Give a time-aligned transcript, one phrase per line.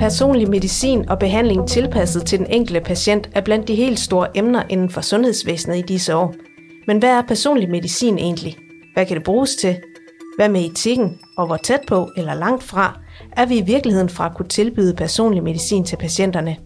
[0.00, 4.62] Personlig medicin og behandling tilpasset til den enkelte patient er blandt de helt store emner
[4.68, 6.34] inden for sundhedsvæsenet i disse år.
[6.86, 8.56] Men hvad er personlig medicin egentlig?
[8.94, 9.76] Hvad kan det bruges til?
[10.36, 13.00] Hvad med etikken, og hvor tæt på eller langt fra
[13.32, 16.56] er vi i virkeligheden fra at kunne tilbyde personlig medicin til patienterne?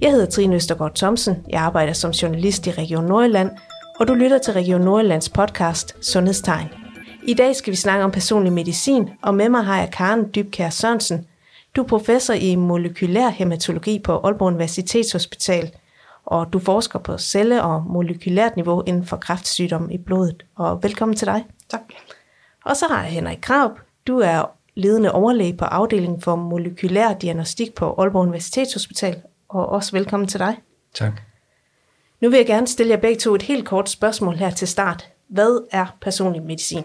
[0.00, 3.50] Jeg hedder Trine Østergaard Thomsen, jeg arbejder som journalist i Region Nordjylland,
[4.00, 6.68] og du lytter til Region Nordjyllands podcast Sundhedstegn.
[7.22, 10.70] I dag skal vi snakke om personlig medicin, og med mig har jeg Karen Dybkær
[10.70, 11.26] Sørensen.
[11.76, 15.70] Du er professor i molekylær hematologi på Aalborg Universitetshospital,
[16.24, 20.44] og du forsker på celle- og molekylært niveau inden for kræftsygdom i blodet.
[20.56, 21.44] Og velkommen til dig.
[21.68, 21.80] Tak.
[22.64, 23.70] Og så har jeg Henrik Krab.
[24.06, 30.28] Du er ledende overlæge på afdelingen for molekylær diagnostik på Aalborg Universitetshospital, og også velkommen
[30.28, 30.56] til dig.
[30.94, 31.20] Tak.
[32.20, 35.08] Nu vil jeg gerne stille jer begge to et helt kort spørgsmål her til start.
[35.28, 36.84] Hvad er personlig medicin?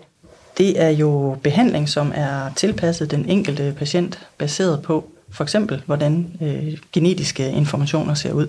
[0.58, 6.38] Det er jo behandling, som er tilpasset den enkelte patient, baseret på for eksempel, hvordan
[6.42, 8.48] øh, genetiske informationer ser ud.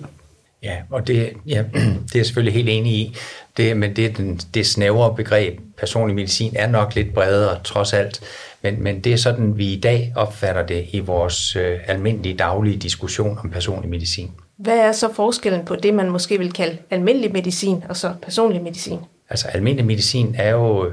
[0.63, 3.15] Ja, og det, ja, det er jeg selvfølgelig helt enig i.
[3.57, 8.21] Det, men det, den, det snævre begreb personlig medicin er nok lidt bredere, trods alt.
[8.61, 12.77] Men, men det er sådan, vi i dag opfatter det i vores øh, almindelige daglige
[12.77, 14.31] diskussion om personlig medicin.
[14.57, 18.61] Hvad er så forskellen på det, man måske vil kalde almindelig medicin og så personlig
[18.61, 18.99] medicin?
[19.29, 20.91] Altså almindelig medicin er jo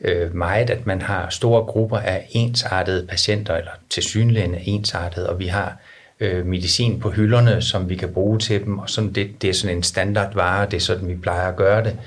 [0.00, 5.46] øh, meget, at man har store grupper af ensartede patienter, eller tilsyneladende ensartede, og vi
[5.46, 5.76] har
[6.20, 9.54] øh, medicin på hylderne, som vi kan bruge til dem, og sådan det, det er
[9.54, 11.98] sådan en standardvare, det er sådan, vi plejer at gøre det.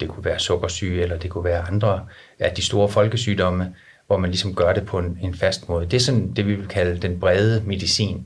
[0.00, 2.00] Det kunne være sukkersyge, eller det kunne være andre
[2.38, 3.74] af de store folkesygdomme,
[4.06, 5.86] hvor man ligesom gør det på en, en fast måde.
[5.86, 8.24] Det er sådan det, vi vil kalde den brede medicin.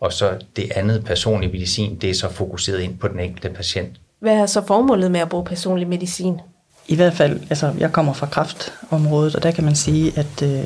[0.00, 4.00] Og så det andet personlige medicin, det er så fokuseret ind på den enkelte patient.
[4.18, 6.40] Hvad er så formålet med at bruge personlig medicin?
[6.88, 10.64] I hvert fald, altså jeg kommer fra kraftområdet, og der kan man sige, at øh,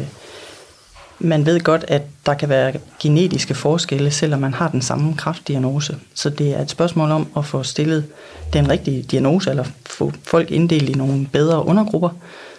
[1.18, 5.96] man ved godt, at der kan være genetiske forskelle, selvom man har den samme kraftdiagnose.
[6.14, 8.04] Så det er et spørgsmål om at få stillet
[8.52, 12.10] den rigtige diagnose, eller få folk inddelt i nogle bedre undergrupper,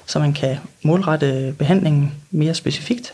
[0.06, 3.12] så man kan målrette behandlingen mere specifikt.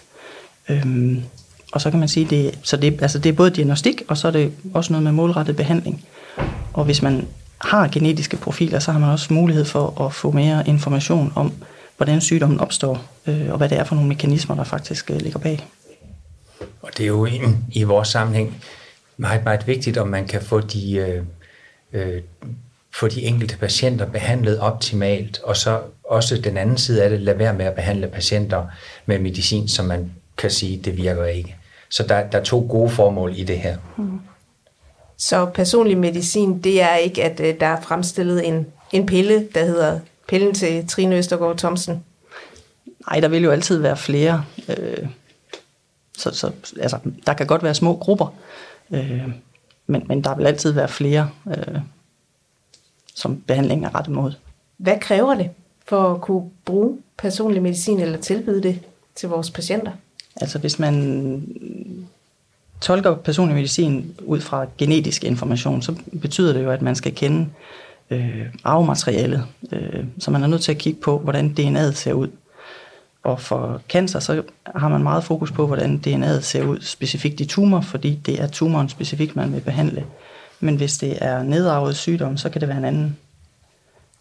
[0.69, 1.23] Øhm,
[1.71, 4.27] og så kan man sige, det, så det, altså det er både diagnostik, og så
[4.27, 6.05] er det også noget med målrettet behandling.
[6.73, 7.27] Og hvis man
[7.63, 11.53] har genetiske profiler, så har man også mulighed for at få mere information om,
[11.97, 15.39] hvordan sygdommen opstår, øh, og hvad det er for nogle mekanismer, der faktisk øh, ligger
[15.39, 15.67] bag.
[16.81, 17.41] Og det er jo i,
[17.71, 18.63] i vores sammenhæng
[19.17, 21.23] meget, meget vigtigt, om man kan få de, øh,
[21.93, 22.21] øh,
[22.91, 27.39] få de enkelte patienter behandlet optimalt, og så også den anden side af det, lade
[27.39, 28.65] være med at behandle patienter
[29.05, 31.55] med medicin, som man kan sige, det virker ikke.
[31.89, 33.77] Så der, der er to gode formål i det her.
[33.97, 34.19] Mm.
[35.17, 39.65] Så personlig medicin, det er ikke, at øh, der er fremstillet en, en pille, der
[39.65, 42.03] hedder pillen til Trine Østergaard Thomsen?
[43.09, 44.45] Nej, der vil jo altid være flere.
[44.69, 45.07] Øh,
[46.17, 48.33] så, så altså, der kan godt være små grupper,
[48.91, 49.29] øh,
[49.87, 51.79] men, men der vil altid være flere, øh,
[53.15, 54.33] som behandlingen er rettet mod.
[54.77, 55.49] Hvad kræver det
[55.85, 58.79] for at kunne bruge personlig medicin eller tilbyde det
[59.15, 59.91] til vores patienter?
[60.41, 60.93] Altså hvis man
[62.83, 67.47] tolker personlig medicin ud fra genetisk information, så betyder det jo, at man skal kende
[68.09, 69.45] øh, arvematerialet.
[69.71, 72.27] Øh, så man er nødt til at kigge på, hvordan DNA'et ser ud.
[73.23, 74.43] Og for cancer, så
[74.75, 78.47] har man meget fokus på, hvordan DNA'et ser ud specifikt i tumor, fordi det er
[78.47, 80.05] tumoren specifikt, man vil behandle.
[80.59, 83.17] Men hvis det er nedarvet sygdom, så kan det være en anden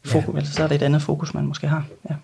[0.04, 0.38] fokus, ja.
[0.38, 1.86] altså, så er det et andet fokus, man måske har.
[2.10, 2.14] Ja.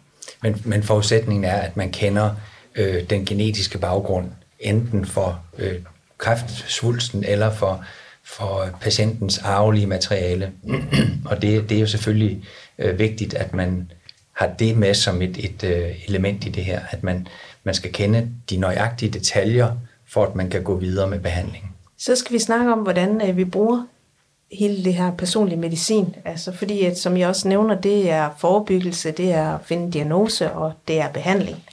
[0.43, 2.31] Men, men forudsætningen er, at man kender
[2.75, 4.27] øh, den genetiske baggrund,
[4.61, 5.75] enten for øh,
[6.19, 7.85] kræftsvulsten eller for
[8.29, 10.53] for patientens arvelige materiale.
[11.31, 12.45] og det, det er jo selvfølgelig
[12.79, 13.91] øh, vigtigt, at man
[14.33, 17.27] har det med som et, et øh, element i det her, at man,
[17.65, 19.77] man skal kende de nøjagtige detaljer,
[20.09, 21.71] for at man kan gå videre med behandlingen.
[21.99, 23.87] Så skal vi snakke om, hvordan øh, vi bruger
[24.53, 26.15] hele det her personlige medicin.
[26.25, 30.53] Altså fordi, at, som jeg også nævner, det er forebyggelse, det er at finde diagnose,
[30.53, 31.65] og det er behandling.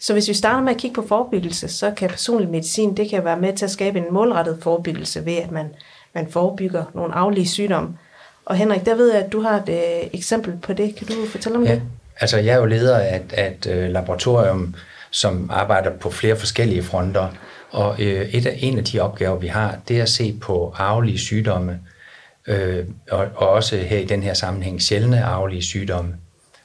[0.00, 3.24] Så hvis vi starter med at kigge på forebyggelse, så kan personlig medicin, det kan
[3.24, 5.66] være med til at skabe en målrettet forebyggelse ved, at man
[6.14, 7.98] man forebygger nogle aflige sygdomme.
[8.44, 10.96] Og Henrik, der ved jeg, at du har et øh, eksempel på det.
[10.96, 11.74] Kan du fortælle om ja.
[11.74, 11.82] det?
[12.20, 14.74] Altså, jeg er jo leder af et, øh, laboratorium,
[15.10, 17.28] som arbejder på flere forskellige fronter.
[17.70, 20.74] Og øh, et af, en af de opgaver, vi har, det er at se på
[20.76, 21.80] arvelige sygdomme,
[22.46, 26.14] øh, og, og også her i den her sammenhæng sjældne arvelige sygdomme.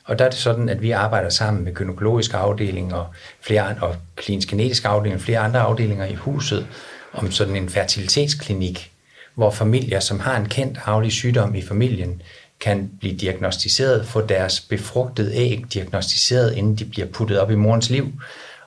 [0.09, 3.05] Og der er det sådan, at vi arbejder sammen med gynækologisk afdeling og,
[3.41, 6.67] flere, og klinisk genetisk afdeling og flere andre afdelinger i huset
[7.13, 8.91] om sådan en fertilitetsklinik,
[9.35, 12.21] hvor familier, som har en kendt arvelig sygdom i familien,
[12.59, 17.89] kan blive diagnostiseret, få deres befrugtede æg diagnostiseret, inden de bliver puttet op i morens
[17.89, 18.11] liv.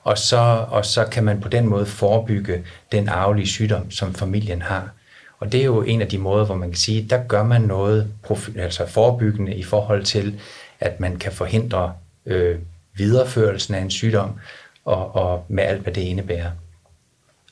[0.03, 4.61] og så, og så kan man på den måde forebygge den arvelige sygdom, som familien
[4.61, 4.89] har.
[5.39, 7.61] Og det er jo en af de måder, hvor man kan sige, der gør man
[7.61, 8.07] noget
[8.57, 10.39] altså forebyggende i forhold til,
[10.83, 11.93] at man kan forhindre
[12.25, 12.59] øh,
[12.95, 14.31] videreførelsen af en sygdom,
[14.85, 16.51] og, og med alt, hvad det indebærer.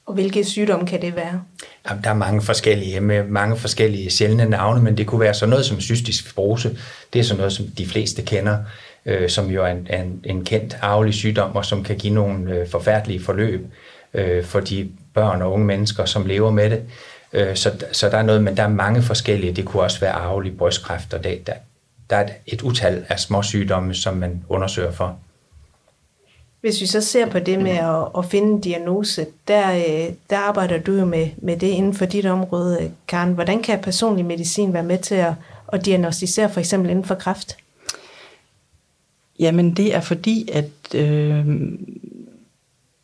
[0.06, 1.42] Og hvilke sygdomme kan det være?
[1.89, 5.50] Jamen, der er mange forskellige, med mange forskellige sjældne navne, men det kunne være sådan
[5.50, 6.78] noget som cystisk fibrose.
[7.13, 8.57] Det er sådan noget, som de fleste kender,
[9.06, 12.56] øh, som jo er en, en, en kendt arvelig sygdom, og som kan give nogle
[12.56, 13.68] øh, forfærdelige forløb
[14.13, 16.84] øh, for de børn og unge mennesker, som lever med det.
[17.34, 19.54] Øh, så, så der er noget, men der er mange forskellige.
[19.54, 21.54] Det kunne også være arvelig brystkræft, og det, der,
[22.12, 25.18] der er et utal af små sygdomme, som man undersøger for.
[26.62, 30.38] Hvis vi så ser på det med at, at finde en diagnose, der, øh, der
[30.38, 33.34] arbejder du jo med, med det inden for dit område, Karen.
[33.34, 35.34] Hvordan kan personlig medicin være med til at,
[35.74, 37.58] at diagnostisere for eksempel inden for kræft?
[39.40, 41.46] Jamen det er fordi, at øh,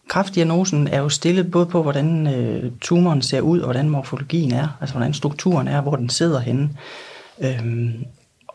[0.08, 4.78] kræftdiagnosen er jo stillet både på, hvordan øh, tumoren ser ud, og hvordan morfologien er,
[4.82, 6.70] altså hvordan strukturen er, hvor den sidder henne.
[7.40, 7.94] Øh,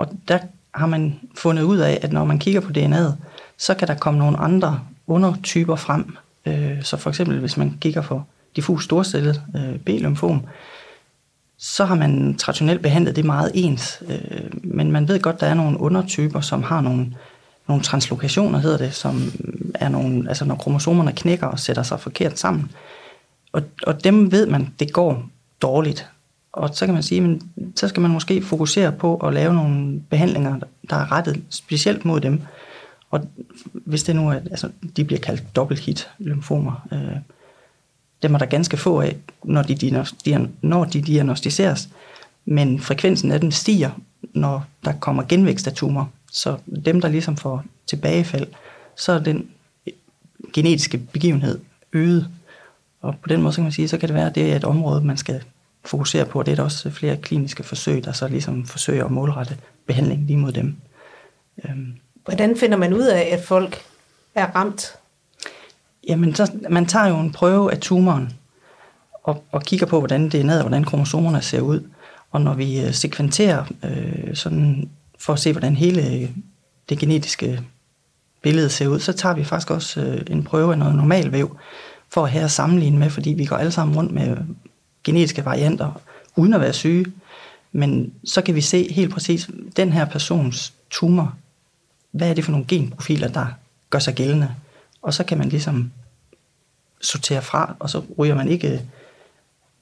[0.02, 0.38] og der
[0.74, 3.12] har man fundet ud af, at når man kigger på DNA'et,
[3.58, 6.16] så kan der komme nogle andre undertyper frem.
[6.46, 8.22] Øh, så for eksempel, hvis man kigger på
[8.56, 10.42] diffus storcellet øh, B-lymfom,
[11.58, 14.02] så har man traditionelt behandlet det meget ens.
[14.08, 17.14] Øh, men man ved godt, der er nogle undertyper, som har nogle,
[17.68, 19.32] nogle translokationer, hedder det, som
[19.74, 22.70] er nogle, altså når kromosomerne knækker og sætter sig forkert sammen.
[23.52, 25.28] Og, og dem ved man, det går
[25.62, 26.11] dårligt.
[26.52, 27.42] Og så kan man sige, men
[27.76, 30.60] så skal man måske fokusere på at lave nogle behandlinger,
[30.90, 32.40] der er rettet specielt mod dem.
[33.10, 33.28] Og
[33.72, 37.16] hvis det nu er, altså de bliver kaldt dobbelthit lymfomer, øh,
[38.22, 40.06] dem er der ganske få af, når de,
[40.62, 41.88] når de diagnostiseres,
[42.44, 43.90] men frekvensen af dem stiger,
[44.34, 46.10] når der kommer genvækst af tumor.
[46.32, 48.46] Så dem, der ligesom får tilbagefald,
[48.96, 49.48] så er den
[50.52, 51.60] genetiske begivenhed
[51.92, 52.28] øget.
[53.00, 54.56] Og på den måde så kan man sige, så kan det være, at det er
[54.56, 55.42] et område, man skal
[55.84, 56.42] fokusere på.
[56.42, 60.36] Det er der også flere kliniske forsøg, der så ligesom forsøger at målrette behandling lige
[60.36, 60.76] mod dem.
[61.64, 61.94] Øhm.
[62.24, 63.82] Hvordan finder man ud af, at folk
[64.34, 64.94] er ramt?
[66.08, 68.32] Jamen, så, man tager jo en prøve af tumoren
[69.24, 71.88] og, og kigger på, hvordan det er ned, og hvordan kromosomerne ser ud.
[72.30, 76.30] Og når vi øh, sekventerer øh, sådan, for at se, hvordan hele
[76.88, 77.60] det genetiske
[78.42, 81.56] billede ser ud, så tager vi faktisk også øh, en prøve af noget normalvæv,
[82.08, 84.36] for at have at sammenligne med, fordi vi går alle sammen rundt med
[85.04, 86.00] genetiske varianter,
[86.36, 87.06] uden at være syge.
[87.72, 91.34] Men så kan vi se helt præcis, den her persons tumor,
[92.10, 93.46] hvad er det for nogle genprofiler, der
[93.90, 94.54] gør sig gældende?
[95.02, 95.92] Og så kan man ligesom
[97.00, 98.80] sortere fra, og så ryger man ikke øh,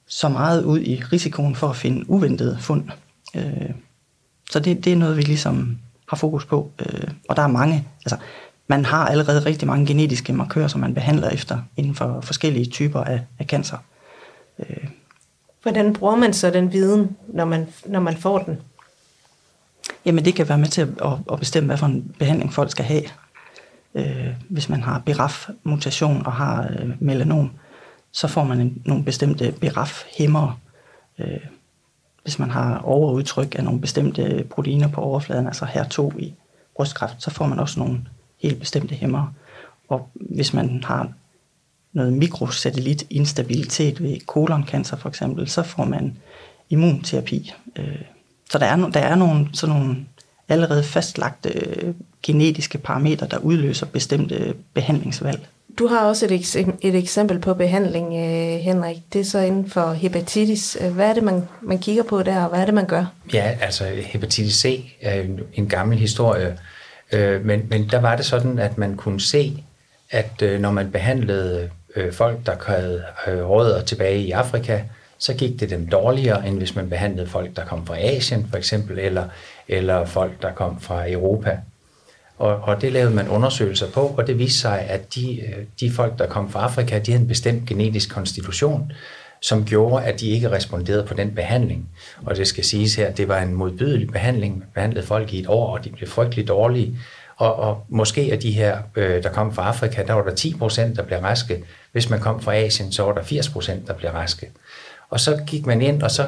[0.07, 2.89] så meget ud i risikoen for at finde uventede fund.
[3.35, 3.69] Øh,
[4.51, 5.77] så det, det er noget, vi ligesom
[6.09, 6.71] har fokus på.
[6.79, 8.17] Øh, og der er mange, altså
[8.67, 13.03] man har allerede rigtig mange genetiske markører, som man behandler efter inden for forskellige typer
[13.03, 13.77] af, af cancer.
[15.61, 18.57] Hvordan bruger man så den viden, når man, når man får den?
[20.05, 22.85] Jamen det kan være med til at, at bestemme, hvad for en behandling folk skal
[22.85, 23.03] have.
[23.95, 27.51] Øh, hvis man har BRAF-mutation og har øh, melanom,
[28.11, 30.59] så får man en, nogle bestemte BRAF-hæmmer.
[31.19, 31.39] Øh,
[32.23, 36.33] hvis man har overudtryk af nogle bestemte proteiner på overfladen, altså HER2 i
[36.75, 37.99] brystkræft, så får man også nogle
[38.41, 39.33] helt bestemte hæmmer.
[39.89, 41.09] Og hvis man har
[41.93, 46.17] noget mikrosatellit instabilitet ved koloncancer for eksempel, så får man
[46.69, 47.53] immunterapi.
[47.75, 47.85] Øh,
[48.51, 49.95] så der er, der er nogle, sådan nogle
[50.49, 51.93] allerede fastlagte øh,
[52.23, 55.47] genetiske parametre, der udløser bestemte behandlingsvalg.
[55.79, 58.97] Du har også et, eks- et eksempel på behandling, øh, Henrik.
[59.13, 60.77] Det er så inden for hepatitis.
[60.93, 63.05] Hvad er det, man, man kigger på der, og hvad er det, man gør?
[63.33, 66.57] Ja, altså hepatitis C er en, en gammel historie,
[67.43, 69.63] men, men der var det sådan, at man kunne se,
[70.09, 74.81] at når man behandlede øh, folk, der havde øh, rødder tilbage i Afrika,
[75.17, 78.57] så gik det dem dårligere, end hvis man behandlede folk, der kom fra Asien for
[78.57, 79.27] eksempel, eller,
[79.67, 81.57] eller folk, der kom fra Europa.
[82.37, 85.91] Og, og det lavede man undersøgelser på, og det viste sig, at de, øh, de
[85.91, 88.91] folk, der kom fra Afrika, de havde en bestemt genetisk konstitution,
[89.41, 91.89] som gjorde, at de ikke responderede på den behandling.
[92.25, 94.57] Og det skal siges her, at det var en modbydelig behandling.
[94.57, 96.97] Man behandlede folk i et år, og de blev frygtelig dårlige.
[97.41, 100.55] Og, og måske af de her, øh, der kom fra Afrika, der var der 10
[100.57, 101.63] procent, der blev raske.
[101.91, 104.51] Hvis man kom fra Asien, så var der 80 procent, der blev raske.
[105.09, 106.27] Og så gik man ind, og så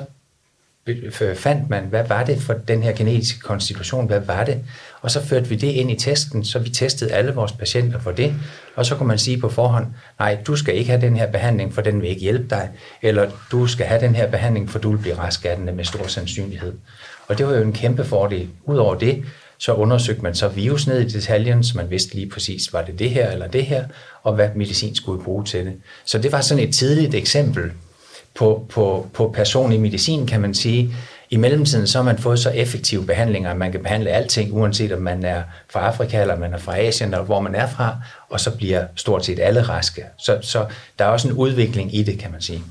[1.36, 4.60] fandt man, hvad var det for den her genetiske konstitution, hvad var det?
[5.02, 8.12] Og så førte vi det ind i testen, så vi testede alle vores patienter for
[8.12, 8.34] det,
[8.76, 9.88] og så kunne man sige på forhånd,
[10.20, 12.70] nej, du skal ikke have den her behandling, for den vil ikke hjælpe dig,
[13.02, 15.86] eller du skal have den her behandling, for du vil blive rask af den med
[15.86, 16.74] stor sandsynlighed.
[17.28, 18.50] Og det var jo en kæmpe fordel.
[18.66, 19.24] Udover det,
[19.64, 23.00] så undersøgte man så virus ned i detaljen, så man vidste lige præcis, var det
[23.00, 23.86] det her eller det her,
[24.24, 25.74] og hvad medicin skulle bruge til det.
[26.06, 27.72] Så det var sådan et tidligt eksempel
[28.36, 30.96] på, på, på personlig medicin, kan man sige.
[31.30, 34.92] I mellemtiden så har man fået så effektive behandlinger, at man kan behandle alting, uanset
[34.92, 37.98] om man er fra Afrika eller man er fra Asien, eller hvor man er fra,
[38.30, 40.04] og så bliver stort set alle raske.
[40.18, 40.66] Så, så
[41.00, 42.64] der er også en udvikling i det, kan man sige.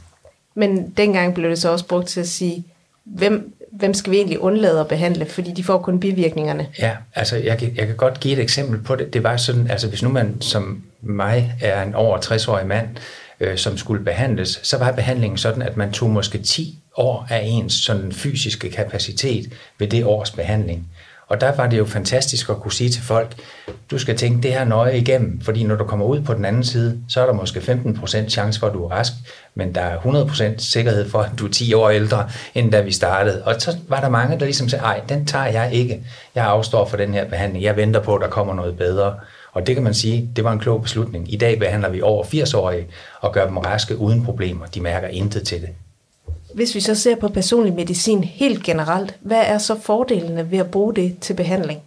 [0.54, 2.64] Men dengang blev det så også brugt til at sige,
[3.04, 6.66] hvem, hvem skal vi egentlig undlade at behandle, fordi de får kun bivirkningerne?
[6.78, 9.12] Ja, altså jeg kan, jeg kan godt give et eksempel på det.
[9.12, 12.88] Det var sådan, altså hvis nu man som mig er en over 60-årig mand,
[13.40, 17.40] øh, som skulle behandles, så var behandlingen sådan, at man tog måske 10 år af
[17.44, 20.88] ens sådan fysiske kapacitet ved det års behandling.
[21.32, 23.34] Og der var det jo fantastisk at kunne sige til folk,
[23.90, 26.64] du skal tænke det her nøje igennem, fordi når du kommer ud på den anden
[26.64, 29.12] side, så er der måske 15% chance for, at du er rask,
[29.54, 32.92] men der er 100% sikkerhed for, at du er 10 år ældre, end da vi
[32.92, 33.44] startede.
[33.44, 36.04] Og så var der mange, der ligesom sagde, ej, den tager jeg ikke.
[36.34, 37.64] Jeg afstår for den her behandling.
[37.64, 39.14] Jeg venter på, at der kommer noget bedre.
[39.52, 41.32] Og det kan man sige, det var en klog beslutning.
[41.32, 42.86] I dag behandler vi over 80-årige
[43.20, 44.66] og gør dem raske uden problemer.
[44.66, 45.68] De mærker intet til det.
[46.54, 50.70] Hvis vi så ser på personlig medicin helt generelt, hvad er så fordelene ved at
[50.70, 51.80] bruge det til behandling?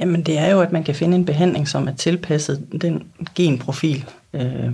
[0.00, 4.04] Jamen det er jo, at man kan finde en behandling, som er tilpasset den genprofil,
[4.32, 4.70] øh,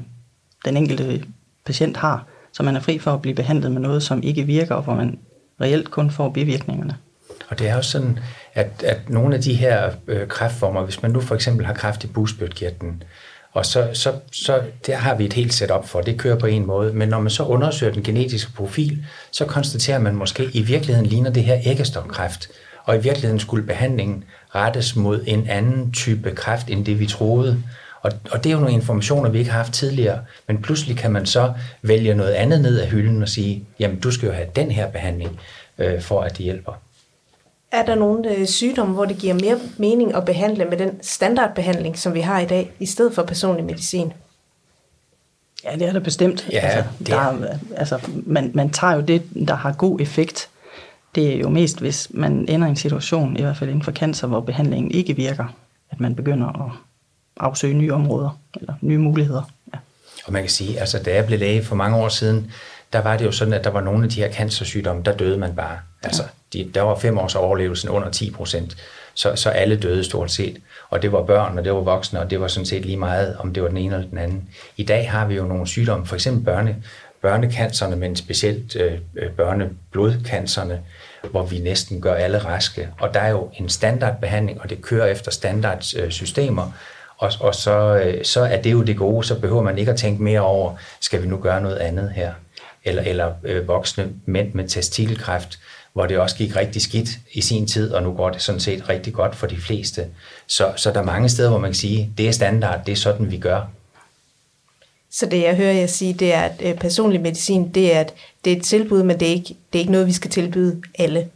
[0.65, 1.25] den enkelte
[1.65, 4.75] patient har, så man er fri for at blive behandlet med noget, som ikke virker,
[4.75, 5.19] og hvor man
[5.61, 6.97] reelt kun får bivirkningerne.
[7.49, 8.19] Og det er jo sådan,
[8.55, 12.05] at, at nogle af de her øh, kræftformer, hvis man nu for eksempel har kræft
[12.05, 13.03] i busbødkirtlen,
[13.57, 16.67] og så, så, så der har vi et helt setup for, det kører på en
[16.67, 21.07] måde, men når man så undersøger den genetiske profil, så konstaterer man måske, i virkeligheden
[21.07, 22.49] ligner det her æggestokkræft,
[22.85, 27.63] og i virkeligheden skulle behandlingen rettes mod en anden type kræft, end det vi troede.
[28.03, 31.13] Og, og det er jo nogle informationer, vi ikke har haft tidligere, men pludselig kan
[31.13, 34.49] man så vælge noget andet ned af hylden og sige, jamen du skal jo have
[34.57, 35.41] den her behandling,
[35.79, 36.73] øh, for at det hjælper.
[37.77, 41.99] Er der nogle øh, sygdomme, hvor det giver mere mening at behandle med den standardbehandling,
[41.99, 44.13] som vi har i dag, i stedet for personlig medicin?
[45.65, 46.49] Ja, det er der bestemt.
[46.53, 50.01] Ja, altså, det der, er- er, altså, man, man tager jo det, der har god
[50.01, 50.49] effekt.
[51.15, 53.93] Det er jo mest, hvis man ender i en situation, i hvert fald inden for
[53.93, 55.45] cancer, hvor behandlingen ikke virker,
[55.91, 56.73] at man begynder at
[57.37, 59.43] afsøge nye områder eller nye muligheder.
[59.75, 59.79] Ja.
[60.27, 62.51] Og man kan sige, altså da jeg blev læge for mange år siden,
[62.93, 65.39] der var det jo sådan, at der var nogle af de her cancersygdomme, der døde
[65.39, 65.79] man bare.
[66.03, 66.23] Altså,
[66.57, 68.77] de, der var fem års overlevelsen under 10 procent,
[69.15, 70.57] så, så alle døde stort set.
[70.91, 73.37] Og det var børn, og det var voksne, og det var sådan set lige meget,
[73.39, 74.49] om det var den ene eller den anden.
[74.77, 76.77] I dag har vi jo nogle sygdomme, for eksempel børne,
[77.23, 80.83] børnekancerne, men specielt øh, børneblodkancerne, børneblodcancerne,
[81.31, 82.89] hvor vi næsten gør alle raske.
[83.01, 86.73] Og der er jo en standardbehandling, og det kører efter standardsystemer, øh,
[87.19, 89.99] og, og så, øh, så er det jo det gode, så behøver man ikke at
[89.99, 92.33] tænke mere over, skal vi nu gøre noget andet her?
[92.85, 95.59] Eller, eller øh, voksne mænd med testikelkræft,
[95.97, 98.89] hvor det også gik rigtig skidt i sin tid, og nu går det sådan set
[98.89, 100.07] rigtig godt for de fleste.
[100.47, 102.97] Så, så der er mange steder, hvor man kan sige, det er standard, det er
[102.97, 103.61] sådan, vi gør.
[105.11, 108.15] Så det, jeg hører jer sige, det er, at øh, personlig medicin, det er, at
[108.45, 110.83] det er et tilbud, men det er ikke, det er ikke noget, vi skal tilbyde
[110.99, 111.29] alle.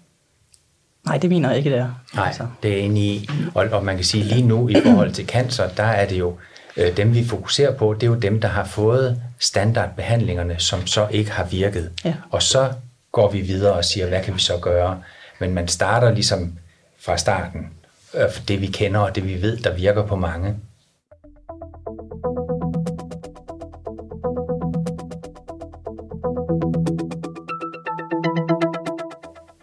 [1.07, 1.95] Nej, det mener jeg ikke, det er.
[2.14, 2.47] Nej, altså.
[2.62, 3.29] det er inde i.
[3.55, 6.37] Og, og man kan sige lige nu i forhold til cancer, der er det jo
[6.76, 11.09] øh, dem, vi fokuserer på, det er jo dem, der har fået standardbehandlingerne, som så
[11.11, 11.90] ikke har virket.
[12.05, 12.14] Ja.
[12.31, 12.73] Og så
[13.12, 15.02] går vi videre og siger, hvad kan vi så gøre?
[15.40, 16.59] Men man starter ligesom
[16.99, 17.69] fra starten,
[18.14, 20.57] øh, det vi kender og det vi ved, der virker på mange.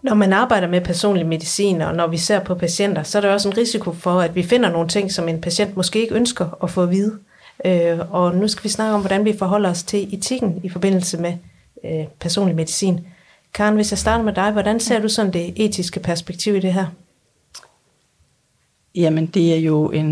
[0.04, 3.34] Når man arbejder med personlig medicin, og når vi ser på patienter, så er der
[3.34, 6.64] også en risiko for, at vi finder nogle ting, som en patient måske ikke ønsker
[6.64, 7.20] at få at vide.
[7.66, 11.18] Øh, og nu skal vi snakke om, hvordan vi forholder os til etikken i forbindelse
[11.18, 11.34] med
[11.86, 13.08] øh, personlig medicin.
[13.58, 16.74] Karen, hvis jeg starter med dig, hvordan ser du sådan det etiske perspektiv i det
[16.74, 16.86] her?
[18.96, 20.08] Jamen, det er jo en,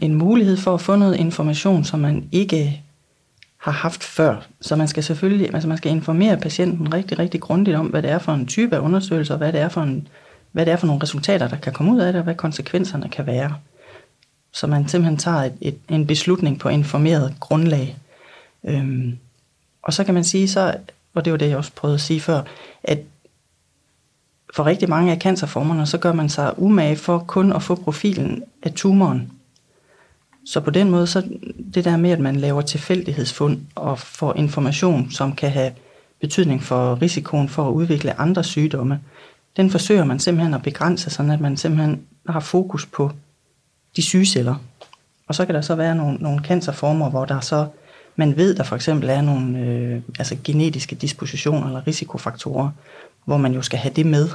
[0.00, 2.82] en mulighed for at få noget information, som man ikke
[3.56, 4.46] har haft før.
[4.60, 8.10] Så man skal selvfølgelig altså man skal informere patienten rigtig, rigtig grundigt om, hvad det
[8.10, 10.08] er for en type af undersøgelser, hvad det er for, en,
[10.52, 13.08] hvad det er for nogle resultater, der kan komme ud af det, og hvad konsekvenserne
[13.08, 13.54] kan være.
[14.52, 17.96] Så man simpelthen tager et, et, en beslutning på informeret grundlag.
[18.64, 19.18] Øhm,
[19.82, 20.74] og så kan man sige så,
[21.14, 22.42] og det var det, jeg også prøvede at sige før,
[22.84, 22.98] at
[24.54, 28.44] for rigtig mange af cancerformerne, så gør man sig umage for kun at få profilen
[28.62, 29.32] af tumoren.
[30.46, 31.22] Så på den måde, så
[31.74, 35.72] det der med, at man laver tilfældighedsfund og får information, som kan have
[36.20, 39.00] betydning for risikoen for at udvikle andre sygdomme,
[39.56, 43.10] den forsøger man simpelthen at begrænse, sådan at man simpelthen har fokus på
[43.96, 44.54] de sygeceller.
[45.26, 47.66] Og så kan der så være nogle, nogle cancerformer, hvor der så,
[48.16, 52.70] man ved, der for eksempel er nogle øh, altså genetiske dispositioner eller risikofaktorer,
[53.24, 54.28] hvor man jo skal have det med.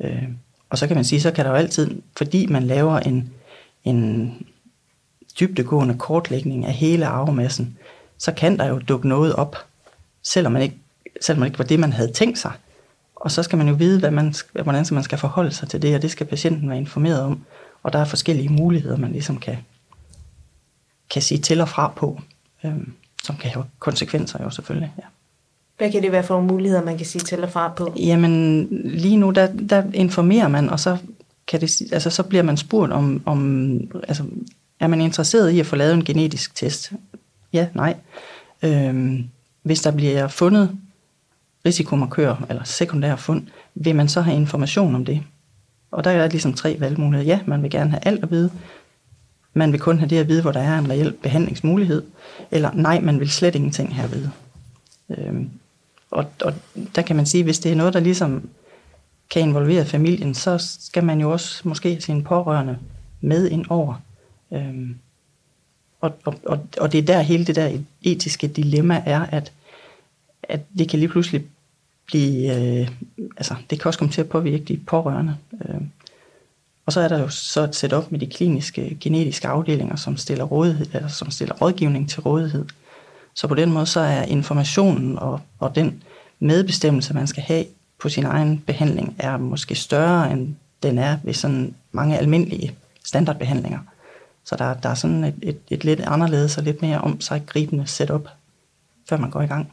[0.00, 0.28] Øh,
[0.70, 3.32] Og så kan man sige, så kan der jo altid, fordi man laver en,
[3.84, 4.32] en
[5.40, 7.78] dybdegående kortlægning af hele arvemassen,
[8.18, 9.56] så kan der jo dukke noget op,
[10.22, 10.76] selvom man ikke,
[11.20, 12.52] selvom man ikke var det, man havde tænkt sig.
[13.16, 15.94] Og så skal man jo vide, hvad man, hvordan man skal forholde sig til det,
[15.94, 17.44] og det skal patienten være informeret om.
[17.82, 19.56] Og der er forskellige muligheder, man ligesom kan,
[21.10, 22.20] kan sige til og fra på,
[22.64, 22.92] øhm,
[23.24, 24.92] som kan have konsekvenser jo selvfølgelig.
[24.98, 25.02] Ja.
[25.78, 27.94] Hvad kan det være for nogle muligheder, man kan sige til og fra på?
[27.96, 30.96] Jamen, lige nu, der, der informerer man, og så,
[31.46, 34.24] kan det, altså, så bliver man spurgt om, om altså,
[34.80, 36.92] er man interesseret i at få lavet en genetisk test?
[37.52, 37.96] Ja, nej.
[38.62, 39.24] Øhm,
[39.62, 40.70] hvis der bliver fundet
[41.66, 45.22] risikomarkører eller sekundære fund, vil man så have information om det?
[45.90, 47.34] Og der er ligesom tre valgmuligheder.
[47.34, 48.50] Ja, man vil gerne have alt at vide.
[49.54, 52.02] Man vil kun have det at vide, hvor der er en reel behandlingsmulighed.
[52.50, 54.30] Eller nej, man vil slet ingenting have at vide.
[55.08, 55.50] Øhm,
[56.10, 56.54] og, og
[56.94, 58.48] der kan man sige, hvis det er noget, der ligesom
[59.30, 62.78] kan involvere familien, så skal man jo også måske have sine pårørende
[63.20, 63.94] med ind over.
[64.52, 64.96] Øhm,
[66.00, 69.52] og, og, og, og det er der hele det der etiske dilemma er, at,
[70.42, 71.44] at det kan lige pludselig
[72.06, 72.88] blive, øh,
[73.36, 75.36] altså det kan også komme til at påvirke de pårørende.
[75.64, 75.80] Øh.
[76.86, 80.44] Og så er der jo så et setup med de kliniske genetiske afdelinger, som stiller,
[80.44, 82.64] rådighed, eller som stiller rådgivning til rådighed.
[83.34, 86.02] Så på den måde så er informationen og, og den
[86.38, 87.64] medbestemmelse, man skal have
[87.98, 92.74] på sin egen behandling, er måske større, end den er ved sådan mange almindelige
[93.04, 93.78] standardbehandlinger.
[94.44, 97.42] Så der, der er sådan et, et, et lidt anderledes og lidt mere om sig
[97.46, 98.28] gribende setup,
[99.08, 99.72] før man går i gang.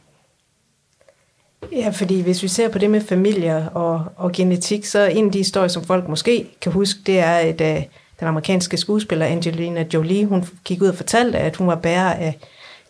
[1.72, 5.32] Ja, fordi hvis vi ser på det med familier og, og genetik, så en af
[5.32, 7.82] de historier, som folk måske kan huske, det er, at uh, øh,
[8.20, 12.38] den amerikanske skuespiller Angelina Jolie, hun gik ud og fortalte, at hun var bærer af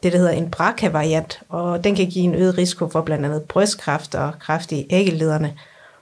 [0.02, 3.42] det, der hedder en BRCA-variant, og den kan give en øget risiko for blandt andet
[3.42, 5.54] brystkræft og kræft i æggelederne.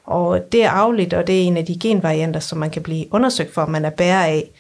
[0.05, 3.07] Og det er afligt, og det er en af de genvarianter, som man kan blive
[3.11, 4.51] undersøgt for, om man er bærer af.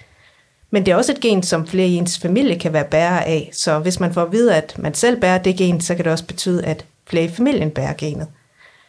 [0.70, 3.50] Men det er også et gen, som flere i ens familie kan være bærer af,
[3.52, 6.12] så hvis man får at vide, at man selv bærer det gen, så kan det
[6.12, 8.26] også betyde, at flere i familien bærer genet.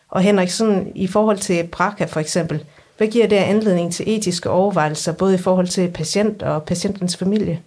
[0.09, 2.63] Og Henrik, sådan i forhold til BRCA for eksempel,
[2.97, 7.59] hvad giver det anledning til etiske overvejelser, både i forhold til patient og patientens familie?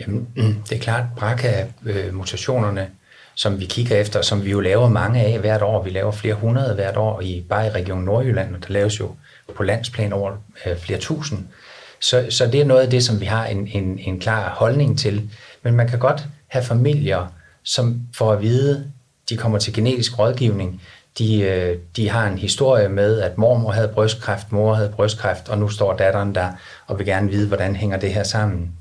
[0.00, 0.28] Jamen,
[0.68, 2.86] det er klart, BRCA-mutationerne, øh,
[3.34, 5.82] som vi kigger efter, som vi jo laver mange af hvert år.
[5.82, 9.10] Vi laver flere hundrede hvert år, i, bare i Region Nordjylland, og der laves jo
[9.56, 10.32] på landsplan over
[10.66, 11.38] øh, flere tusind.
[12.00, 14.98] Så, så det er noget af det, som vi har en, en, en klar holdning
[14.98, 15.30] til.
[15.62, 17.32] Men man kan godt have familier,
[17.62, 18.92] som får at vide,
[19.28, 20.82] de kommer til genetisk rådgivning,
[21.18, 25.58] de, øh, de har en historie med, at mormor havde brystkræft, mor havde brystkræft, og
[25.58, 26.48] nu står datteren der
[26.86, 28.72] og vil gerne vide, hvordan hænger det her sammen.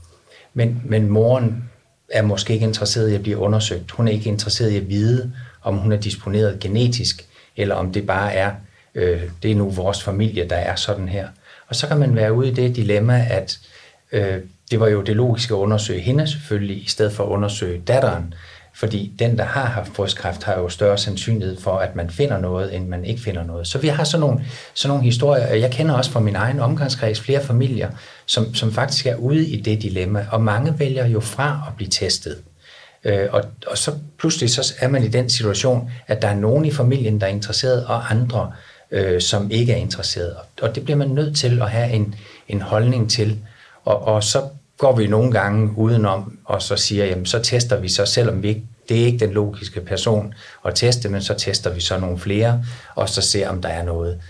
[0.53, 1.69] Men, men moren
[2.09, 3.91] er måske ikke interesseret i at blive undersøgt.
[3.91, 7.25] Hun er ikke interesseret i at vide, om hun er disponeret genetisk,
[7.57, 8.51] eller om det bare er,
[8.95, 11.27] øh, det er nu vores familie, der er sådan her.
[11.67, 13.59] Og så kan man være ude i det dilemma, at
[14.11, 14.39] øh,
[14.71, 18.33] det var jo det logiske at undersøge hende selvfølgelig, i stedet for at undersøge datteren.
[18.75, 22.75] Fordi den, der har haft brystkræft, har jo større sandsynlighed for, at man finder noget,
[22.75, 23.67] end man ikke finder noget.
[23.67, 25.47] Så vi har sådan nogle, sådan nogle historier.
[25.47, 27.89] Jeg kender også fra min egen omgangskreds flere familier,
[28.25, 31.89] som, som faktisk er ude i det dilemma, og mange vælger jo fra at blive
[31.89, 32.37] testet.
[33.03, 36.65] Øh, og, og så pludselig så er man i den situation, at der er nogen
[36.65, 38.51] i familien, der er interesseret, og andre,
[38.91, 40.35] øh, som ikke er interesseret.
[40.61, 42.15] Og det bliver man nødt til at have en,
[42.47, 43.39] en holdning til.
[43.85, 44.41] Og, og så
[44.77, 48.47] går vi nogle gange udenom, og så siger, jamen så tester vi så, selvom vi
[48.47, 50.33] ikke, det er ikke den logiske person
[50.65, 52.63] at teste, men så tester vi så nogle flere,
[52.95, 54.21] og så ser, om der er noget.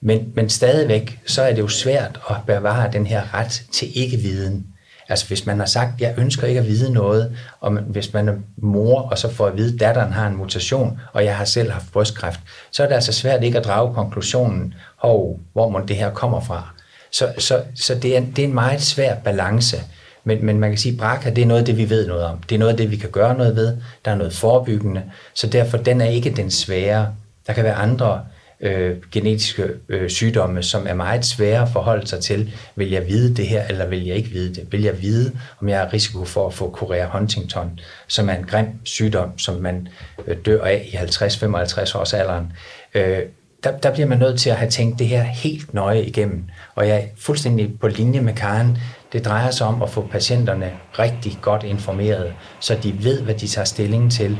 [0.00, 4.66] Men, men stadigvæk, så er det jo svært at bevare den her ret til ikke-viden.
[5.08, 8.34] Altså hvis man har sagt, jeg ønsker ikke at vide noget, og hvis man er
[8.56, 11.70] mor, og så får at vide, at datteren har en mutation, og jeg har selv
[11.70, 15.96] haft brystkræft, så er det altså svært ikke at drage konklusionen, hov, hvor må det
[15.96, 16.74] her kommer fra.
[17.10, 19.76] Så, så, så det, er, det er en meget svær balance.
[20.24, 22.24] Men, men man kan sige, at BRCA, det er noget af det, vi ved noget
[22.24, 22.38] om.
[22.48, 23.76] Det er noget af det, vi kan gøre noget ved.
[24.04, 25.02] Der er noget forebyggende.
[25.34, 27.14] Så derfor, den er ikke den svære.
[27.46, 28.24] Der kan være andre
[28.60, 32.52] øh, genetiske øh, sygdomme, som er meget svære at forholde sig til.
[32.76, 34.72] Vil jeg vide det her, eller vil jeg ikke vide det?
[34.72, 38.44] Vil jeg vide, om jeg har risiko for at få Korea Huntington, som er en
[38.44, 39.88] grim sygdom, som man
[40.26, 42.52] øh, dør af i 50-55 års alderen?
[42.94, 43.18] Øh,
[43.64, 46.44] der, der bliver man nødt til at have tænkt det her helt nøje igennem.
[46.74, 48.78] Og jeg er fuldstændig på linje med Karen.
[49.12, 53.46] Det drejer sig om at få patienterne rigtig godt informeret, så de ved, hvad de
[53.46, 54.38] tager stilling til.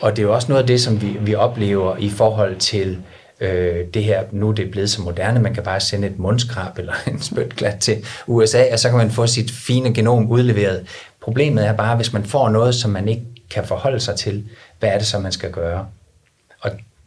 [0.00, 2.98] Og det er jo også noget af det, som vi, vi oplever i forhold til
[3.40, 6.78] øh, det her, nu det er blevet så moderne, man kan bare sende et mundskrab
[6.78, 10.86] eller en spytklat til USA, og så kan man få sit fine genom udleveret.
[11.20, 14.44] Problemet er bare, hvis man får noget, som man ikke kan forholde sig til,
[14.78, 15.86] hvad er det så, man skal gøre?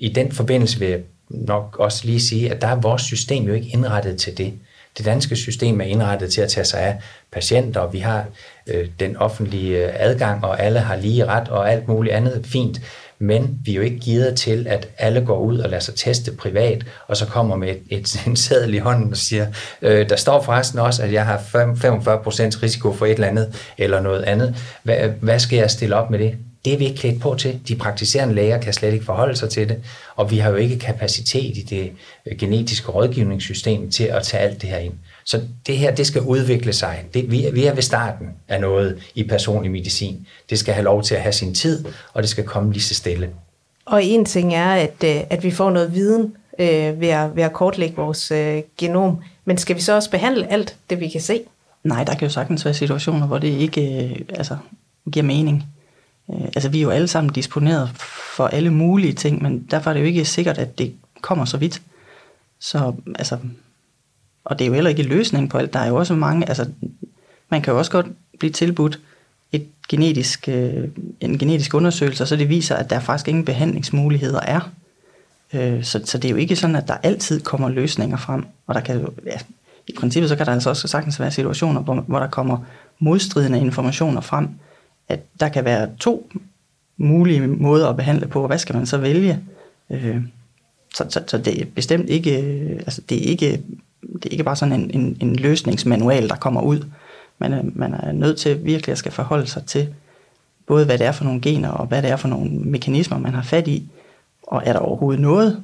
[0.02, 3.54] I den forbindelse vil jeg nok også lige sige, at der er vores system jo
[3.54, 4.54] ikke indrettet til det.
[4.98, 6.98] Det danske system er indrettet til at tage sig af
[7.32, 8.26] patienter, og vi har
[8.68, 12.82] øh, den offentlige øh, adgang, og alle har lige ret og alt muligt andet fint.
[13.20, 16.32] Men vi er jo ikke givet til, at alle går ud og lader sig teste
[16.32, 19.48] privat, og så kommer med et, et, en sædel i hånden og siger,
[19.82, 24.02] øh, der står forresten også, at jeg har 45% risiko for et eller andet, eller
[24.02, 24.56] noget andet.
[24.84, 26.38] Hvad, hvad skal jeg stille op med det?
[26.66, 27.60] Det er vi ikke klædt på til.
[27.68, 29.84] De praktiserende læger kan slet ikke forholde sig til det,
[30.16, 31.92] og vi har jo ikke kapacitet i det
[32.26, 34.94] øh, genetiske rådgivningssystem til at tage alt det her ind.
[35.24, 37.06] Så det her, det skal udvikle sig.
[37.14, 40.28] Det, vi, vi er ved starten af noget i personlig medicin.
[40.50, 42.96] Det skal have lov til at have sin tid, og det skal komme lige så
[42.96, 43.30] stille.
[43.86, 47.44] Og en ting er, at, øh, at vi får noget viden øh, ved, at, ved
[47.44, 49.18] at kortlægge vores øh, genom.
[49.46, 51.42] Men skal vi så også behandle alt det, vi kan se?
[51.84, 54.58] Nej, der kan jo sagtens være situationer, hvor det ikke øh, altså,
[55.12, 55.66] giver mening.
[56.30, 57.90] Øh, altså vi er jo alle sammen disponeret
[58.36, 61.58] for alle mulige ting, men derfor er det jo ikke sikkert, at det kommer så
[61.58, 61.82] vidt.
[62.60, 63.38] Så altså,
[64.46, 65.74] og det er jo heller ikke løsning på alt.
[65.74, 66.68] Der er jo også mange, altså
[67.50, 68.06] man kan jo også godt
[68.40, 69.00] blive tilbudt
[69.52, 70.88] et genetisk, øh,
[71.20, 74.72] en genetisk undersøgelse, så det viser, at der faktisk ingen behandlingsmuligheder er.
[75.54, 78.46] Øh, så, så det er jo ikke sådan, at der altid kommer løsninger frem.
[78.68, 79.38] Og der kan jo, ja,
[79.88, 82.58] i princippet så kan der altså også sagtens være situationer, hvor, hvor der kommer
[83.00, 84.50] modstridende informationer frem,
[85.10, 86.32] at der kan være to
[86.98, 89.40] mulige måder at behandle på, og hvad skal man så vælge?
[89.90, 90.22] Øh,
[90.94, 93.62] så, så, så det er bestemt ikke, øh, altså det er ikke,
[94.14, 96.86] det er ikke bare sådan en, en, en løsningsmanual, der kommer ud.
[97.38, 99.94] Man er, man er nødt til virkelig at skal forholde sig til,
[100.68, 103.34] både hvad det er for nogle gener, og hvad det er for nogle mekanismer, man
[103.34, 103.90] har fat i,
[104.44, 105.64] og er der overhovedet noget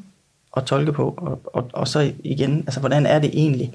[0.58, 3.74] at tolke på, og, og, og så igen, altså hvordan er det egentlig,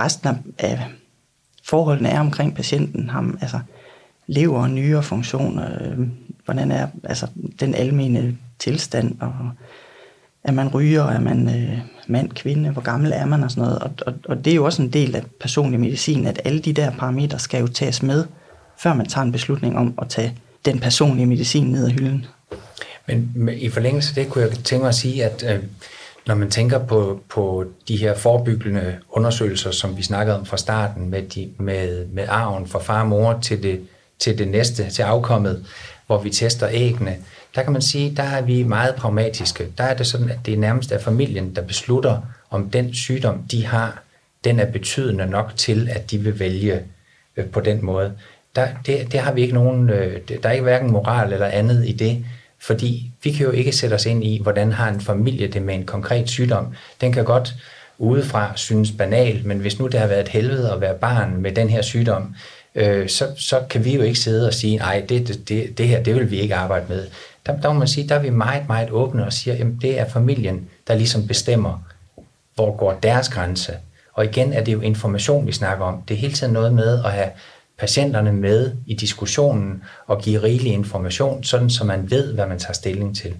[0.00, 0.86] resten af, af
[1.64, 3.60] forholdene er omkring patienten, ham, altså
[4.32, 5.98] lever og nyere funktioner, øh,
[6.44, 7.26] hvordan er altså,
[7.60, 9.32] den almene tilstand, og
[10.44, 13.78] er man ryger, er man øh, mand, kvinde, hvor gammel er man og sådan noget.
[13.78, 16.72] Og, og, og det er jo også en del af personlig medicin, at alle de
[16.72, 18.24] der parametre skal jo tages med,
[18.78, 22.26] før man tager en beslutning om at tage den personlige medicin ned ad hylden.
[23.06, 25.62] Men i forlængelse af det kunne jeg tænke mig at sige, at øh,
[26.26, 31.10] når man tænker på, på de her forebyggende undersøgelser, som vi snakkede om fra starten,
[31.10, 33.80] med, de, med, med arven fra far og mor til det,
[34.22, 35.64] til det næste, til afkommet,
[36.06, 37.16] hvor vi tester æggene,
[37.54, 39.66] der kan man sige, der er vi meget pragmatiske.
[39.78, 43.42] Der er det sådan, at det er nærmest er familien, der beslutter, om den sygdom,
[43.50, 44.02] de har,
[44.44, 46.80] den er betydende nok til, at de vil vælge
[47.36, 48.12] øh, på den måde.
[48.56, 51.88] Der, det, det har vi ikke nogen, øh, der er ikke hverken moral eller andet
[51.88, 52.24] i det,
[52.60, 55.74] fordi vi kan jo ikke sætte os ind i, hvordan har en familie det med
[55.74, 56.74] en konkret sygdom.
[57.00, 57.54] Den kan godt
[57.98, 61.52] udefra synes banal, men hvis nu det har været et helvede at være barn med
[61.52, 62.34] den her sygdom,
[62.74, 66.02] øh, så, så kan vi jo ikke sidde og sige, nej, det, det, det her,
[66.02, 67.06] det vil vi ikke arbejde med.
[67.46, 70.00] Der, der må man sige, der er vi meget, meget åbne og siger, jamen det
[70.00, 71.84] er familien, der ligesom bestemmer,
[72.54, 73.72] hvor går deres grænse.
[74.12, 76.02] Og igen er det jo information, vi snakker om.
[76.08, 77.30] Det er hele tiden noget med at have
[77.78, 82.72] patienterne med i diskussionen og give rigelig information, sådan så man ved, hvad man tager
[82.72, 83.34] stilling til.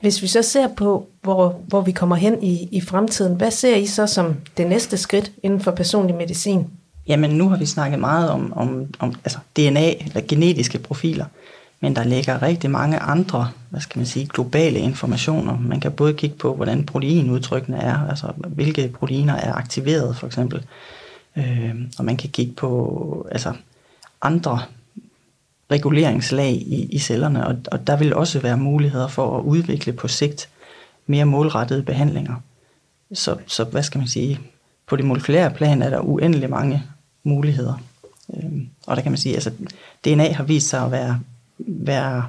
[0.00, 3.76] Hvis vi så ser på, hvor, hvor vi kommer hen i, i fremtiden, hvad ser
[3.76, 6.66] I så som det næste skridt inden for personlig medicin?
[7.06, 11.24] Jamen, nu har vi snakket meget om, om, om altså DNA, eller genetiske profiler,
[11.80, 15.58] men der ligger rigtig mange andre, hvad skal man sige, globale informationer.
[15.58, 20.66] Man kan både kigge på, hvordan proteinudtrykkene er, altså hvilke proteiner er aktiveret, for eksempel.
[21.36, 23.52] Øh, og man kan kigge på altså,
[24.22, 24.60] andre
[25.70, 30.08] reguleringslag i, i cellerne, og, og der vil også være muligheder for at udvikle på
[30.08, 30.48] sigt
[31.06, 32.34] mere målrettede behandlinger.
[33.12, 34.40] Så, så hvad skal man sige,
[34.86, 36.82] på det molekylære plan er der uendelig mange
[37.24, 37.82] muligheder.
[38.36, 39.50] Øhm, og der kan man sige, altså
[40.04, 41.20] DNA har vist sig at være,
[41.58, 42.26] være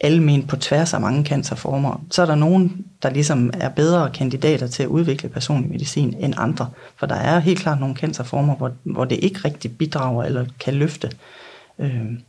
[0.00, 2.04] almen på tværs af mange cancerformer.
[2.10, 6.34] Så er der nogen, der ligesom er bedre kandidater til at udvikle personlig medicin end
[6.36, 6.70] andre.
[6.96, 10.74] For der er helt klart nogle cancerformer, hvor, hvor det ikke rigtig bidrager eller kan
[10.74, 11.10] løfte.
[11.78, 12.20] Øhm,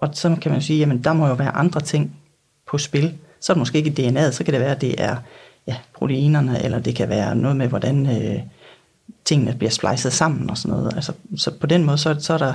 [0.00, 2.16] og så kan man sige, jamen der må jo være andre ting
[2.66, 3.14] på spil.
[3.40, 5.16] Så er det måske ikke DNA'et, så kan det være, at det er
[5.66, 8.42] ja, proteinerne, eller det kan være noget med, hvordan øh,
[9.24, 10.94] tingene bliver splicet sammen og sådan noget.
[10.94, 12.54] Altså, så på den måde, så, så er der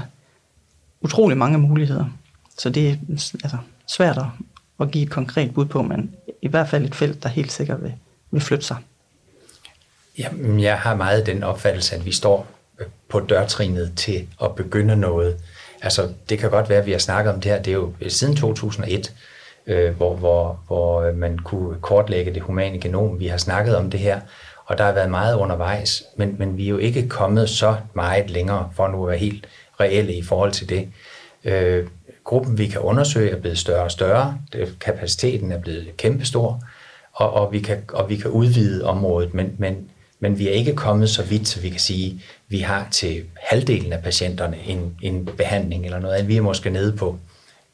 [1.01, 2.05] utrolig mange muligheder.
[2.57, 2.95] Så det er
[3.43, 4.25] altså, svært at,
[4.79, 7.83] at give et konkret bud på, men i hvert fald et felt, der helt sikkert
[7.83, 7.93] vil,
[8.31, 8.77] vil flytte sig.
[10.17, 12.47] Jamen, jeg har meget den opfattelse, at vi står
[12.79, 15.37] øh, på dørtrinet til at begynde noget.
[15.81, 17.93] Altså, det kan godt være, at vi har snakket om det her, det er jo
[18.01, 19.13] øh, siden 2001,
[19.67, 23.19] øh, hvor, hvor, hvor øh, man kunne kortlægge det humane genom.
[23.19, 24.19] Vi har snakket om det her,
[24.65, 28.29] og der har været meget undervejs, men, men vi er jo ikke kommet så meget
[28.29, 29.47] længere, for nu at være helt
[29.79, 30.89] reelle i forhold til det.
[31.43, 31.87] Øh,
[32.23, 34.37] gruppen, vi kan undersøge, er blevet større og større.
[34.53, 36.63] Det, kapaciteten er blevet kæmpestor,
[37.13, 39.89] og, og, vi kan, og vi kan udvide området, men, men,
[40.21, 43.23] men vi er ikke kommet så vidt, så vi kan sige, at vi har til
[43.43, 46.27] halvdelen af patienterne en, en behandling eller noget.
[46.27, 47.19] Vi er måske nede på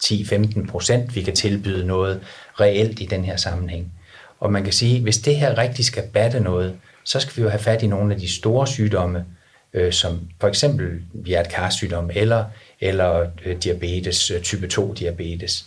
[0.03, 2.21] 10-15 procent, vi kan tilbyde noget
[2.59, 3.91] reelt i den her sammenhæng.
[4.39, 7.49] Og man kan sige, hvis det her rigtig skal batte noget, så skal vi jo
[7.49, 9.25] have fat i nogle af de store sygdomme,
[9.73, 12.45] øh, som for eksempel hjertekarsygdom eller,
[12.81, 15.65] eller øh, diabetes, øh, type 2 diabetes,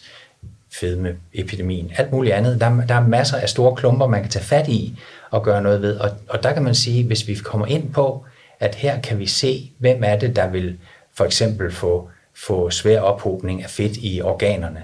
[0.73, 2.61] fedme, epidemien, alt muligt andet.
[2.61, 4.99] Der, der er masser af store klumper, man kan tage fat i
[5.31, 5.97] og gøre noget ved.
[5.97, 8.25] Og, og der kan man sige, hvis vi kommer ind på,
[8.61, 10.79] at her kan vi se, hvem er det, der vil
[11.15, 14.83] for eksempel få, få svær ophobning af fedt i organerne,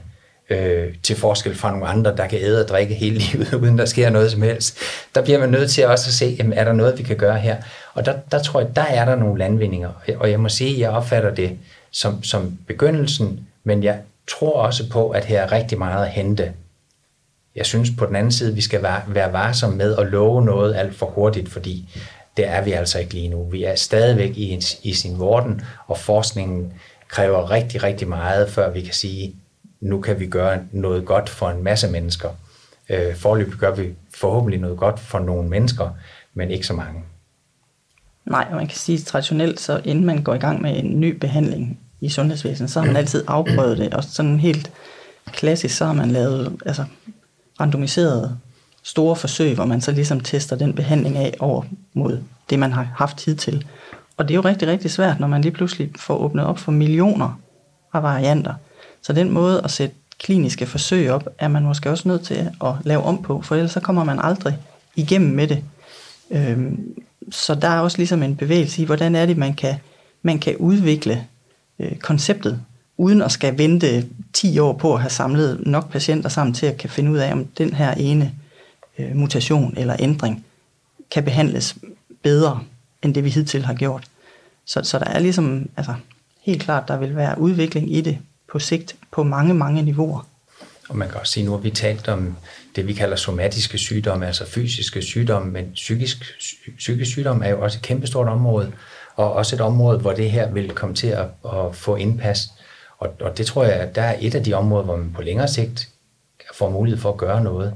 [0.51, 3.85] øh, til forskel fra nogle andre, der kan æde og drikke hele livet, uden der
[3.85, 4.79] sker noget som helst.
[5.15, 7.39] Der bliver man nødt til også at se, jamen, er der noget, vi kan gøre
[7.39, 7.57] her?
[7.95, 9.91] Og der, der tror jeg, der er der nogle landvindinger.
[10.17, 11.59] Og jeg må sige, at jeg opfatter det
[11.91, 16.53] som, som begyndelsen, men jeg tror også på, at her er rigtig meget at hente.
[17.57, 20.95] Jeg synes på den anden side, vi skal være, varsomme med at love noget alt
[20.95, 21.89] for hurtigt, fordi
[22.37, 23.45] det er vi altså ikke lige nu.
[23.45, 26.73] Vi er stadigvæk i, i sin vorden, og forskningen
[27.09, 29.37] kræver rigtig, rigtig meget, før vi kan sige,
[29.81, 32.29] nu kan vi gøre noget godt for en masse mennesker.
[32.89, 35.91] Øh, forløb gør vi forhåbentlig noget godt for nogle mennesker,
[36.35, 37.03] men ikke så mange.
[38.25, 41.17] Nej, og man kan sige traditionelt, så inden man går i gang med en ny
[41.17, 44.71] behandling i sundhedsvæsenet, så har man altid afprøvet det, og sådan helt
[45.27, 46.85] klassisk, så har man lavet altså,
[47.61, 48.39] randomiserede
[48.83, 51.63] store forsøg, hvor man så ligesom tester den behandling af over
[51.95, 53.67] mod det, man har haft tid til.
[54.17, 56.73] Og det er jo rigtig, rigtig svært, når man lige pludselig får åbnet op for
[56.73, 57.41] millioner
[57.93, 58.55] af varianter.
[59.03, 62.73] Så den måde at sætte kliniske forsøg op, er man måske også nødt til at
[62.85, 64.59] lave om på, for ellers så kommer man aldrig
[64.97, 65.65] igennem med det.
[66.31, 66.95] Øhm,
[67.31, 69.75] så der er også ligesom en bevægelse i, hvordan er det, man kan,
[70.23, 71.27] man kan udvikle
[71.79, 72.61] øh, konceptet,
[72.97, 76.77] uden at skal vente 10 år på at have samlet nok patienter sammen til at
[76.77, 78.35] kan finde ud af, om den her ene
[78.99, 80.45] øh, mutation eller ændring
[81.11, 81.77] kan behandles
[82.23, 82.61] bedre,
[83.03, 84.05] end det vi hidtil har gjort.
[84.65, 85.95] Så, så der er ligesom, altså
[86.41, 88.19] helt klart, der vil være udvikling i det
[88.53, 90.27] på sigt på mange, mange niveauer.
[90.89, 92.37] Og man kan også sige, nu har vi talt om
[92.77, 96.25] det, vi kalder somatiske sygdomme, altså fysiske sygdomme, men psykisk,
[96.77, 98.73] psykisk sygdom er jo også et kæmpestort område,
[99.17, 102.49] og også et område, hvor det her vil komme til at, at få indpas.
[102.99, 105.23] Og, og det tror jeg, at der er et af de områder, hvor man på
[105.23, 105.89] længere sigt
[106.55, 107.75] får mulighed for at gøre noget.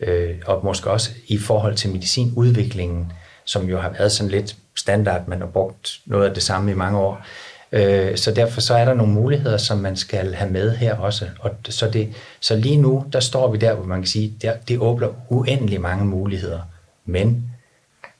[0.00, 3.12] Øh, og måske også i forhold til medicinudviklingen,
[3.44, 6.74] som jo har været sådan lidt standard, man har brugt noget af det samme i
[6.74, 7.24] mange år.
[7.72, 11.26] Øh, så derfor så er der nogle muligheder, som man skal have med her også.
[11.40, 14.56] Og så, det, så lige nu, der står vi der, hvor man kan sige, der,
[14.68, 16.60] det åbner uendelig mange muligheder.
[17.04, 17.50] Men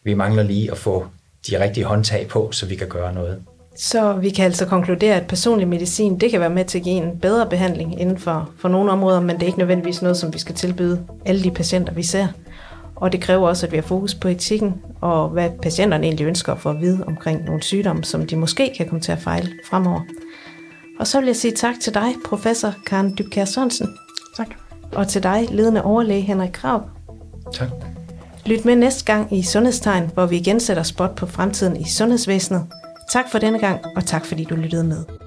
[0.05, 1.07] vi mangler lige at få
[1.49, 3.43] de rigtige håndtag på, så vi kan gøre noget.
[3.77, 6.95] Så vi kan altså konkludere, at personlig medicin, det kan være med til at give
[6.95, 10.35] en bedre behandling inden for, for nogle områder, men det er ikke nødvendigvis noget, som
[10.35, 12.27] vi skal tilbyde alle de patienter, vi ser.
[12.97, 16.53] Og det kræver også, at vi har fokus på etikken, og hvad patienterne egentlig ønsker
[16.53, 19.49] at få at vide omkring nogle sygdomme, som de måske kan komme til at fejle
[19.71, 20.01] fremover.
[21.01, 23.89] Og så vil jeg sige tak til dig, professor Karen Dybkær Sørensen.
[24.37, 24.49] Tak.
[24.93, 26.83] Og til dig, ledende overlæge Henrik Krav.
[27.53, 27.90] Tak.
[28.47, 32.67] Lyt med næste gang i Sundhedstegn, hvor vi igen sætter spot på fremtiden i sundhedsvæsenet.
[33.13, 35.20] Tak for denne gang, og tak fordi du lyttede med.